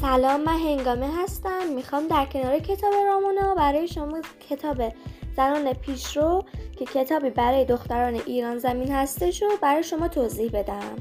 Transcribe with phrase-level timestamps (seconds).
[0.00, 1.68] سلام من هنگامه هستم.
[1.74, 4.92] می‌خوام در کنار کتاب رامونا برای شما کتاب
[5.36, 6.44] زنان پیشرو
[6.78, 10.96] که کتابی برای دختران ایران زمین هستش و برای شما توضیح بدم.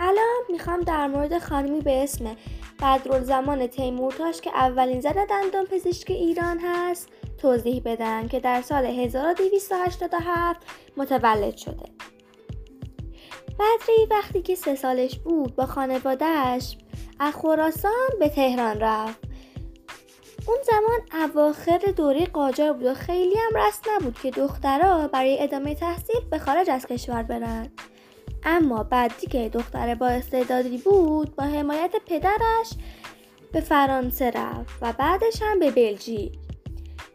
[0.00, 2.36] الان می‌خوام در مورد خانمی به اسم
[2.82, 7.08] بدرالزمان تیمورتاش که اولین زن دندان پزشک ایران هست
[7.38, 10.60] توضیح بدم که در سال 1287
[10.96, 11.84] متولد شده.
[13.60, 16.76] بدری وقتی که سه سالش بود با خانوادهش
[17.18, 19.18] از خراسان به تهران رفت.
[20.46, 25.74] اون زمان اواخر دوره قاجار بود و خیلی هم رست نبود که دخترها برای ادامه
[25.74, 27.68] تحصیل به خارج از کشور برن.
[28.44, 32.70] اما بعدی که دختر با استعدادی بود با حمایت پدرش
[33.52, 36.32] به فرانسه رفت و بعدش هم به بلژیک.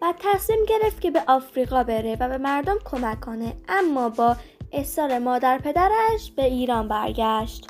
[0.01, 3.53] بعد تصمیم گرفت که به آفریقا بره و به مردم کمک کنه.
[3.67, 4.35] اما با
[4.75, 7.67] اصرار مادر پدرش به ایران برگشت.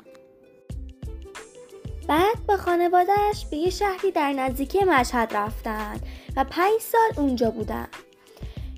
[2.08, 6.00] بعد با خانوادهش به یه شهری در نزدیکی مشهد رفتن
[6.36, 7.88] و پنج سال اونجا بودن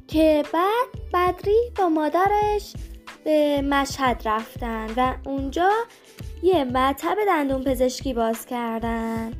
[0.09, 2.73] که بعد بدری با مادرش
[3.25, 5.71] به مشهد رفتن و اونجا
[6.43, 9.33] یه مطب دندون پزشکی باز کردن.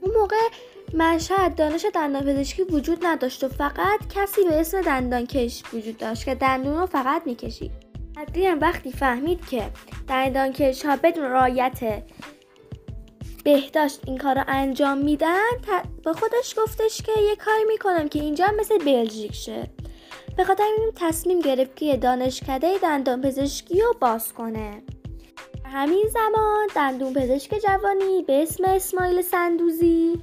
[0.00, 0.48] اون موقع
[0.94, 6.34] مشهد دانش دندان پزشکی وجود نداشت و فقط کسی به اسم دندانکش وجود داشت که
[6.34, 7.70] دندون رو فقط می‌کشید.
[8.36, 9.70] هم وقتی فهمید که
[10.08, 12.02] دندانکش ها بدون رایت
[13.44, 15.50] بهداشت این کار رو انجام میدن
[16.04, 19.70] با خودش گفتش که یه کاری می‌کنم که اینجا مثل بلژیک شه.
[20.36, 24.82] به خاطر این تصمیم گرفت که دانشکده دندان پزشکی رو باز کنه.
[25.64, 30.22] همین زمان دندون پزشک جوانی به اسم اسماعیل سندوزی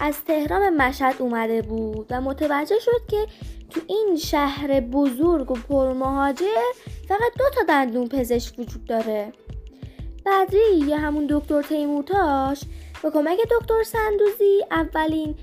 [0.00, 3.26] از تهران مشهد اومده بود و متوجه شد که
[3.70, 6.62] تو این شهر بزرگ و پرمهاجر
[7.08, 9.32] فقط دو تا دندون پزشک وجود داره.
[10.26, 12.60] بدری یا همون دکتر تیمورتاش
[13.02, 15.34] با کمک دکتر سندوزی اولین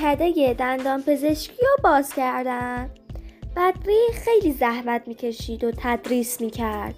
[0.00, 2.90] کده دندان پزشکی رو باز کردن.
[3.56, 6.94] بدری خیلی زحمت می‌کشید و تدریس می‌کرد.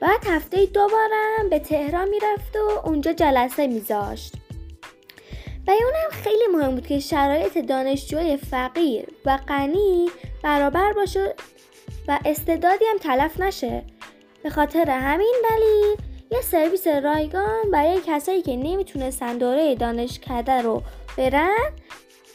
[0.00, 4.34] بعد هفته دوبارم به تهران می‌رفت و اونجا جلسه میذاشت.
[5.66, 10.08] و اونم خیلی مهم بود که شرایط دانشجوی فقیر و غنی
[10.42, 11.34] برابر باشه
[12.08, 13.82] و استعدادی هم تلف نشه.
[14.42, 15.96] به خاطر همین دلیل
[16.30, 20.82] یه سرویس رایگان برای کسایی که نمی‌تونستن دوره دانشکده رو
[21.16, 21.72] برن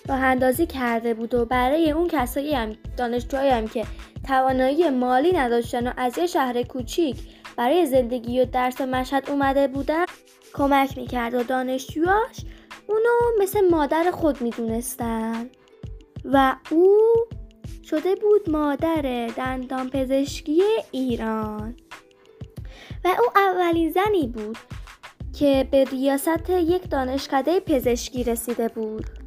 [0.10, 3.86] راه اندازی کرده بود و برای اون کسایی هم دانشجوهایی هم که
[4.28, 7.18] توانایی مالی نداشتن و از یه شهر کوچیک
[7.58, 10.06] برای زندگی و درس مشهد اومده بودن
[10.54, 12.36] کمک می‌کرد و دانشجوهاش
[12.88, 15.50] اونو مثل مادر خود می‌دونستن.
[16.26, 16.98] و او
[17.84, 21.76] شده بود مادر دندان پزشکی ایران.
[23.06, 24.58] و او اولین زنی بود
[25.40, 29.21] که به ریاست یک دانشکده پزشکی رسیده بود.